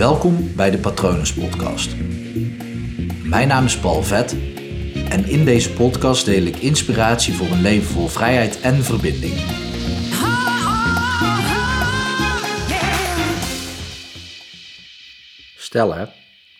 [0.00, 1.96] Welkom bij de Patronus Podcast.
[3.24, 4.32] Mijn naam is Paul Vet
[5.08, 9.34] en in deze podcast deel ik inspiratie voor een leven vol vrijheid en verbinding.
[15.56, 16.06] Stel hè,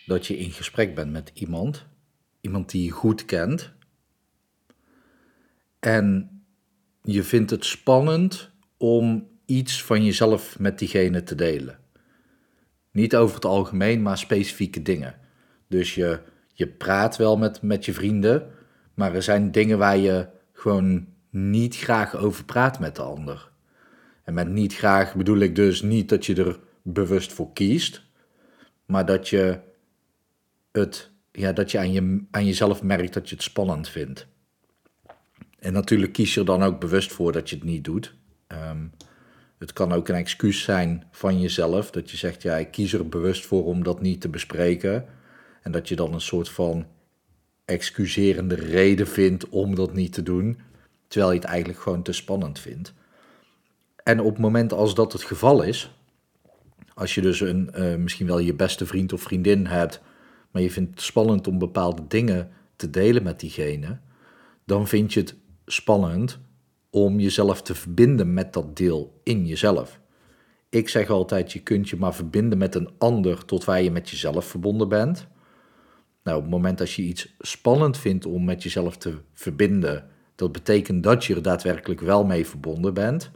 [0.05, 1.85] dat je in gesprek bent met iemand,
[2.41, 3.71] iemand die je goed kent,
[5.79, 6.29] en
[7.03, 11.80] je vindt het spannend om iets van jezelf met diegene te delen.
[12.91, 15.15] Niet over het algemeen, maar specifieke dingen.
[15.67, 16.19] Dus je,
[16.53, 18.51] je praat wel met, met je vrienden,
[18.93, 23.51] maar er zijn dingen waar je gewoon niet graag over praat met de ander.
[24.23, 28.03] En met niet graag bedoel ik dus niet dat je er bewust voor kiest,
[28.85, 29.59] maar dat je
[30.71, 34.27] het, ja, dat je aan, je aan jezelf merkt dat je het spannend vindt.
[35.59, 38.15] En natuurlijk kies je er dan ook bewust voor dat je het niet doet.
[38.47, 38.85] Ehm,
[39.61, 43.09] het kan ook een excuus zijn van jezelf, dat je zegt, ja, ik kies er
[43.09, 45.05] bewust voor om dat niet te bespreken.
[45.61, 46.85] En dat je dan een soort van
[47.65, 50.59] excuserende reden vindt om dat niet te doen,
[51.07, 52.93] terwijl je het eigenlijk gewoon te spannend vindt.
[54.03, 55.91] En op het moment als dat het geval is,
[56.93, 60.01] als je dus een, uh, misschien wel je beste vriend of vriendin hebt,
[60.51, 63.99] maar je vindt het spannend om bepaalde dingen te delen met diegene,
[64.65, 65.35] dan vind je het
[65.65, 66.39] spannend
[66.91, 69.99] om jezelf te verbinden met dat deel in jezelf.
[70.69, 74.09] Ik zeg altijd, je kunt je maar verbinden met een ander tot waar je met
[74.09, 75.27] jezelf verbonden bent.
[76.23, 80.51] Nou, op het moment dat je iets spannend vindt om met jezelf te verbinden, dat
[80.51, 83.31] betekent dat je er daadwerkelijk wel mee verbonden bent.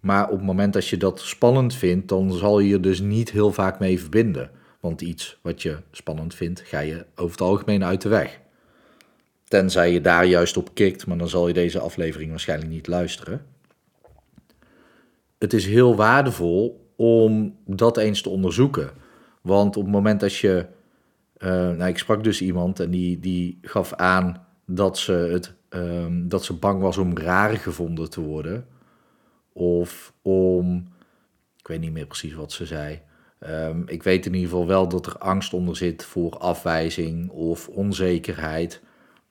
[0.00, 3.30] Maar op het moment dat je dat spannend vindt, dan zal je er dus niet
[3.30, 4.50] heel vaak mee verbinden.
[4.80, 8.40] Want iets wat je spannend vindt, ga je over het algemeen uit de weg.
[9.48, 13.46] Tenzij je daar juist op kikt, maar dan zal je deze aflevering waarschijnlijk niet luisteren.
[15.38, 18.90] Het is heel waardevol om dat eens te onderzoeken.
[19.40, 20.66] Want op het moment dat je.
[21.38, 26.28] Uh, nou, ik sprak dus iemand en die, die gaf aan dat ze, het, um,
[26.28, 28.66] dat ze bang was om raar gevonden te worden.
[29.52, 30.92] Of om.
[31.58, 33.00] Ik weet niet meer precies wat ze zei.
[33.46, 37.68] Um, ik weet in ieder geval wel dat er angst onder zit voor afwijzing of
[37.68, 38.82] onzekerheid.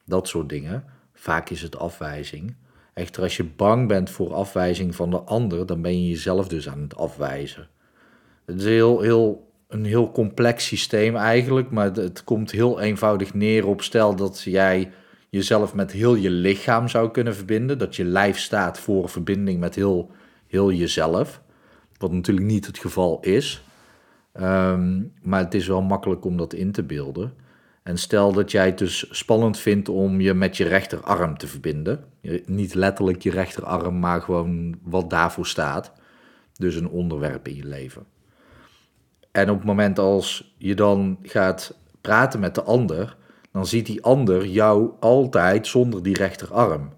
[0.05, 0.83] Dat soort dingen.
[1.13, 2.55] Vaak is het afwijzing.
[2.93, 6.69] Echter, als je bang bent voor afwijzing van de ander, dan ben je jezelf dus
[6.69, 7.67] aan het afwijzen.
[8.45, 13.67] Het is heel, heel, een heel complex systeem eigenlijk, maar het komt heel eenvoudig neer
[13.67, 14.91] op stel dat jij
[15.29, 17.77] jezelf met heel je lichaam zou kunnen verbinden.
[17.77, 20.11] Dat je lijf staat voor verbinding met heel,
[20.47, 21.41] heel jezelf.
[21.97, 23.63] Wat natuurlijk niet het geval is.
[24.41, 27.33] Um, maar het is wel makkelijk om dat in te beelden.
[27.83, 32.03] En stel dat jij het dus spannend vindt om je met je rechterarm te verbinden.
[32.45, 35.91] Niet letterlijk je rechterarm, maar gewoon wat daarvoor staat.
[36.53, 38.05] Dus een onderwerp in je leven.
[39.31, 43.17] En op het moment als je dan gaat praten met de ander,
[43.51, 46.89] dan ziet die ander jou altijd zonder die rechterarm.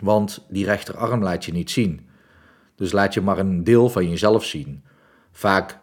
[0.00, 2.06] Want die rechterarm laat je niet zien.
[2.74, 4.84] Dus laat je maar een deel van jezelf zien.
[5.32, 5.80] Vaak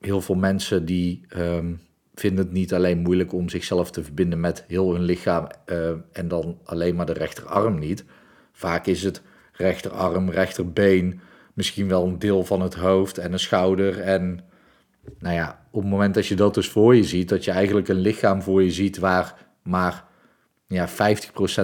[0.00, 1.80] heel veel mensen die um,
[2.20, 6.28] vinden het niet alleen moeilijk om zichzelf te verbinden met heel hun lichaam uh, en
[6.28, 8.04] dan alleen maar de rechterarm niet.
[8.52, 9.22] Vaak is het
[9.52, 11.20] rechterarm, rechterbeen,
[11.54, 14.00] misschien wel een deel van het hoofd en een schouder.
[14.00, 14.40] En
[15.18, 17.88] nou ja, op het moment dat je dat dus voor je ziet, dat je eigenlijk
[17.88, 20.04] een lichaam voor je ziet waar maar
[20.66, 20.92] ja, 50%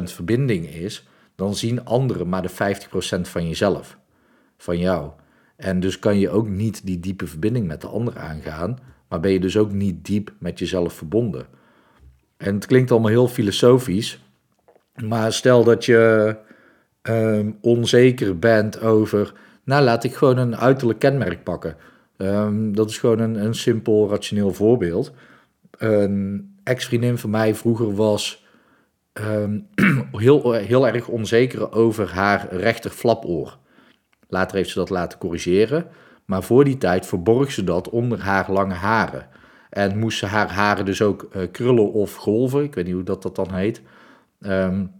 [0.02, 3.98] verbinding is, dan zien anderen maar de 50% van jezelf,
[4.56, 5.10] van jou.
[5.56, 8.78] En dus kan je ook niet die diepe verbinding met de ander aangaan,
[9.08, 11.46] maar ben je dus ook niet diep met jezelf verbonden.
[12.36, 14.20] En het klinkt allemaal heel filosofisch,
[15.04, 16.36] maar stel dat je
[17.02, 19.32] um, onzeker bent over,
[19.64, 21.76] nou laat ik gewoon een uiterlijk kenmerk pakken.
[22.16, 25.12] Um, dat is gewoon een, een simpel rationeel voorbeeld.
[25.78, 28.46] Een ex-vriendin van mij vroeger was
[29.12, 29.66] um,
[30.12, 33.58] heel, heel erg onzeker over haar rechter flapoor.
[34.28, 35.86] Later heeft ze dat laten corrigeren.
[36.26, 39.26] Maar voor die tijd verborg ze dat onder haar lange haren.
[39.70, 42.62] En moest ze haar haren dus ook uh, krullen of golven.
[42.62, 43.82] Ik weet niet hoe dat, dat dan heet.
[44.40, 44.90] Um,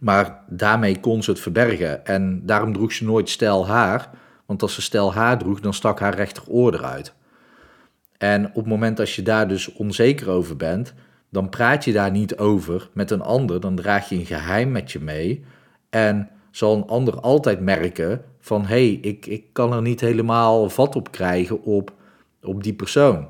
[0.00, 2.06] maar daarmee kon ze het verbergen.
[2.06, 4.10] En daarom droeg ze nooit stijl haar.
[4.46, 7.14] Want als ze stijl haar droeg, dan stak haar rechteroor eruit.
[8.18, 10.94] En op het moment dat je daar dus onzeker over bent,
[11.28, 13.60] dan praat je daar niet over met een ander.
[13.60, 15.44] Dan draag je een geheim met je mee.
[15.90, 20.70] En zal een ander altijd merken van hé, hey, ik, ik kan er niet helemaal
[20.70, 21.92] vat op krijgen op,
[22.42, 23.28] op die persoon.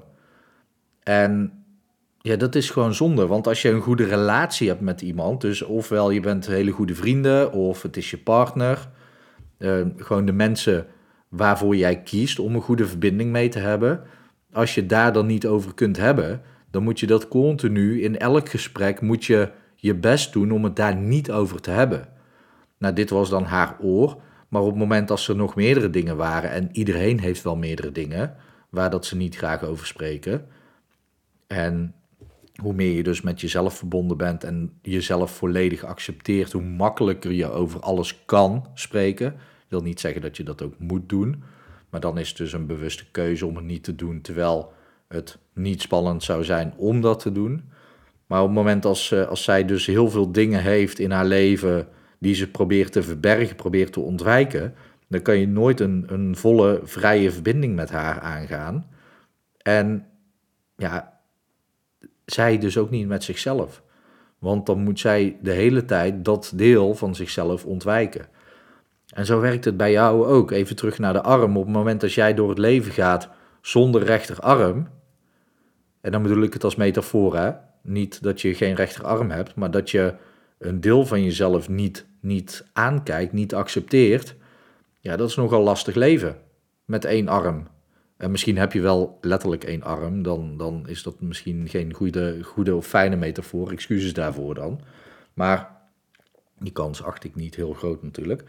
[1.03, 1.53] En
[2.19, 5.63] ja, dat is gewoon zonde, want als je een goede relatie hebt met iemand, dus
[5.63, 8.89] ofwel je bent hele goede vrienden of het is je partner,
[9.59, 10.87] uh, gewoon de mensen
[11.29, 14.03] waarvoor jij kiest om een goede verbinding mee te hebben,
[14.53, 18.49] als je daar dan niet over kunt hebben, dan moet je dat continu in elk
[18.49, 22.09] gesprek moet je je best doen om het daar niet over te hebben.
[22.82, 26.17] Nou, dit was dan haar oor, maar op het moment als er nog meerdere dingen
[26.17, 28.37] waren en iedereen heeft wel meerdere dingen
[28.69, 30.46] waar dat ze niet graag over spreken.
[31.46, 31.94] En
[32.62, 37.50] hoe meer je dus met jezelf verbonden bent en jezelf volledig accepteert, hoe makkelijker je
[37.50, 39.34] over alles kan spreken.
[39.69, 41.43] Wil niet zeggen dat je dat ook moet doen,
[41.90, 44.73] maar dan is het dus een bewuste keuze om het niet te doen, terwijl
[45.08, 47.70] het niet spannend zou zijn om dat te doen.
[48.26, 51.26] Maar op het moment als, eh, als zij dus heel veel dingen heeft in haar
[51.26, 51.88] leven
[52.23, 54.75] die ze probeert te verbergen, probeert te ontwijken,
[55.09, 58.87] dan kan je nooit een, een volle vrije verbinding met haar aangaan.
[59.63, 60.07] En
[60.77, 61.21] ja,
[62.25, 63.83] zij dus ook niet met zichzelf.
[64.39, 68.27] Want dan moet zij de hele tijd dat deel van zichzelf ontwijken.
[69.15, 70.51] En zo werkt het bij jou ook.
[70.51, 71.57] Even terug naar de arm.
[71.57, 73.29] Op het moment dat jij door het leven gaat
[73.61, 74.89] zonder rechterarm,
[76.01, 77.51] en dan bedoel ik het als metafoor, hè?
[77.83, 80.15] niet dat je geen rechterarm hebt, maar dat je
[80.59, 84.35] een deel van jezelf niet, niet aankijkt, niet accepteert,
[85.01, 86.37] ja, dat is nogal lastig leven
[86.85, 87.67] met één arm.
[88.17, 92.43] En misschien heb je wel letterlijk één arm, dan, dan is dat misschien geen goede,
[92.43, 93.71] goede of fijne metafoor.
[93.71, 94.81] Excuses daarvoor dan.
[95.35, 95.81] Maar
[96.59, 98.45] die kans acht ik niet heel groot natuurlijk.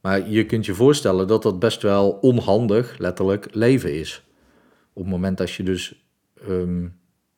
[0.00, 4.24] Maar je kunt je voorstellen dat dat best wel onhandig, letterlijk, leven is.
[4.92, 6.06] Op het moment dat je dus,
[6.46, 6.88] ehm,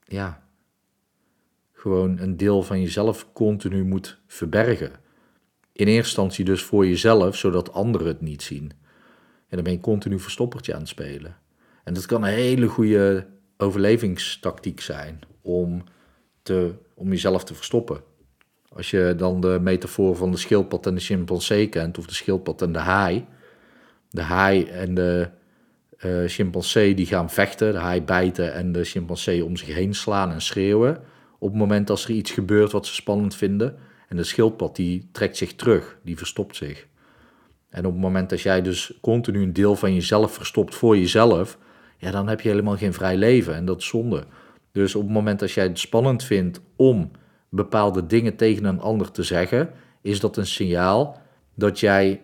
[0.05, 0.43] ja,
[1.73, 4.93] gewoon een deel van jezelf continu moet verbergen.
[5.77, 8.73] In eerste instantie dus voor jezelf, zodat anderen het niet zien.
[9.49, 11.37] En dan ben je continu verstoppertje aan het spelen.
[11.85, 13.27] En dat kan een hele goede
[13.57, 15.85] overlevingstactiek zijn om,
[16.43, 18.01] te, om jezelf te verstoppen.
[18.69, 22.63] Als je dan de metafoor van de schildpad en de chimpansee kent, of de schildpad
[22.63, 23.25] en de haai.
[24.11, 25.29] De haai en de
[26.05, 30.33] uh, chimpansee die gaan vechten, de haai bijten en de chimpansee om zich heen slaan
[30.33, 30.99] en schreeuwen.
[31.39, 33.77] Op het moment dat er iets gebeurt wat ze spannend vinden.
[34.09, 36.87] En de schildpad die trekt zich terug, die verstopt zich.
[37.69, 41.59] En op het moment dat jij dus continu een deel van jezelf verstopt voor jezelf,
[41.99, 44.25] ja, dan heb je helemaal geen vrij leven en dat is zonde.
[44.73, 47.11] Dus op het moment dat jij het spannend vindt om
[47.49, 49.71] bepaalde dingen tegen een ander te zeggen,
[50.01, 51.21] is dat een signaal
[51.55, 52.21] dat jij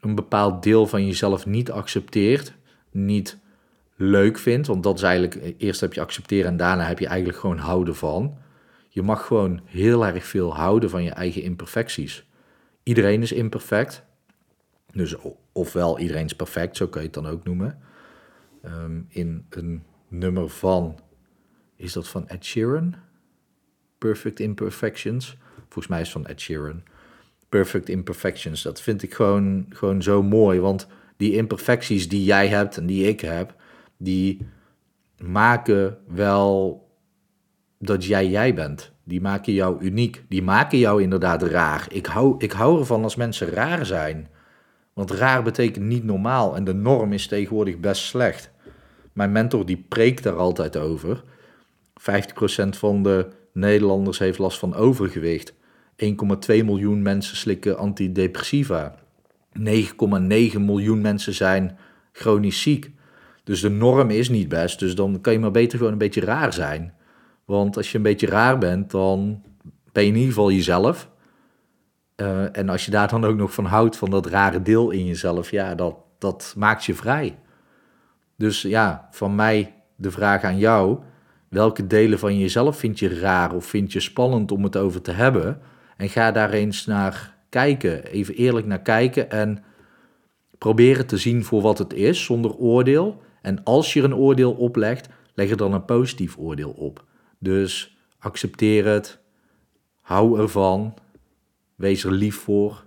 [0.00, 2.52] een bepaald deel van jezelf niet accepteert,
[2.90, 3.38] niet
[3.96, 4.66] leuk vindt.
[4.66, 7.96] Want dat is eigenlijk, eerst heb je accepteren en daarna heb je eigenlijk gewoon houden
[7.96, 8.38] van.
[8.96, 12.26] Je mag gewoon heel erg veel houden van je eigen imperfecties.
[12.82, 14.04] Iedereen is imperfect.
[14.92, 15.14] Dus
[15.52, 17.78] ofwel iedereen is perfect, zo kan je het dan ook noemen.
[18.62, 20.98] Ehm, in een nummer van,
[21.74, 22.94] is dat van Ed Sheeran?
[23.98, 25.36] Perfect Imperfections.
[25.56, 26.82] Volgens mij is het van Ed Sheeran.
[27.48, 28.62] Perfect Imperfections.
[28.62, 30.60] Dat vind ik gewoon, gewoon zo mooi.
[30.60, 33.54] Want die imperfecties die jij hebt en die ik heb,
[33.96, 34.46] die
[35.18, 36.84] maken wel
[37.78, 38.92] dat jij jij bent.
[39.04, 40.24] Die maken jou uniek.
[40.28, 41.86] Die maken jou inderdaad raar.
[41.90, 44.28] Ik hou, ik hou ervan als mensen raar zijn.
[44.92, 48.50] Want raar betekent niet normaal en de norm is tegenwoordig best slecht.
[49.12, 51.24] Mijn mentor die preekt daar altijd over.
[52.00, 55.52] 50% van de Nederlanders heeft last van overgewicht.
[55.52, 55.56] 1,2
[56.46, 58.94] miljoen mensen slikken antidepressiva.
[59.58, 59.64] 9,9
[60.58, 61.78] miljoen mensen zijn
[62.12, 62.90] chronisch ziek.
[63.44, 64.78] Dus de norm is niet best.
[64.78, 66.94] Dus dan kan je maar beter gewoon een beetje raar zijn.
[67.46, 69.42] Want als je een beetje raar bent, dan
[69.92, 71.10] ben je in ieder geval jezelf.
[72.16, 75.06] Uh, en als je daar dan ook nog van houdt, van dat rare deel in
[75.06, 77.38] jezelf, ja, dat, dat maakt je vrij.
[78.36, 80.98] Dus ja, van mij de vraag aan jou:
[81.48, 85.12] welke delen van jezelf vind je raar of vind je spannend om het over te
[85.12, 85.60] hebben?
[85.96, 89.64] En ga daar eens naar kijken, even eerlijk naar kijken en
[90.58, 93.22] proberen te zien voor wat het is, zonder oordeel.
[93.42, 97.04] En als je er een oordeel oplegt, leg er dan een positief oordeel op.
[97.38, 99.18] Dus accepteer het,
[100.00, 100.94] hou ervan,
[101.74, 102.84] wees er lief voor.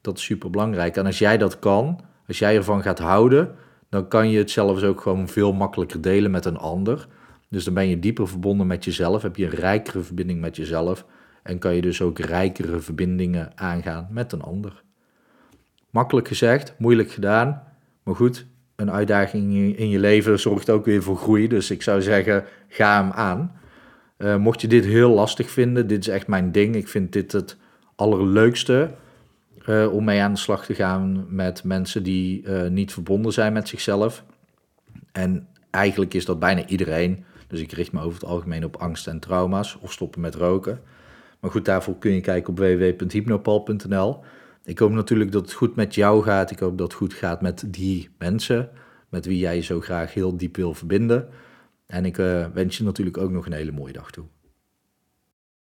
[0.00, 0.96] Dat is super belangrijk.
[0.96, 3.54] En als jij dat kan, als jij ervan gaat houden,
[3.88, 7.08] dan kan je het zelfs ook gewoon veel makkelijker delen met een ander.
[7.48, 11.04] Dus dan ben je dieper verbonden met jezelf, heb je een rijkere verbinding met jezelf
[11.42, 14.82] en kan je dus ook rijkere verbindingen aangaan met een ander.
[15.90, 17.62] Makkelijk gezegd, moeilijk gedaan,
[18.02, 18.46] maar goed,
[18.76, 21.48] een uitdaging in je leven zorgt ook weer voor groei.
[21.48, 23.59] Dus ik zou zeggen, ga hem aan.
[24.22, 26.74] Uh, mocht je dit heel lastig vinden, dit is echt mijn ding.
[26.74, 27.56] Ik vind dit het
[27.94, 28.90] allerleukste
[29.66, 33.52] uh, om mee aan de slag te gaan met mensen die uh, niet verbonden zijn
[33.52, 34.24] met zichzelf.
[35.12, 37.24] En eigenlijk is dat bijna iedereen.
[37.46, 40.80] Dus ik richt me over het algemeen op angst en trauma's of stoppen met roken.
[41.40, 44.20] Maar goed, daarvoor kun je kijken op www.hypnopal.nl.
[44.64, 46.50] Ik hoop natuurlijk dat het goed met jou gaat.
[46.50, 48.68] Ik hoop dat het goed gaat met die mensen
[49.08, 51.28] met wie jij je zo graag heel diep wil verbinden.
[51.90, 52.16] En ik
[52.52, 54.24] wens je natuurlijk ook nog een hele mooie dag toe.